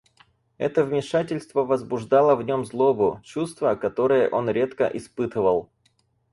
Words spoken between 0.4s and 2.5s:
Это вмешательство возбуждало в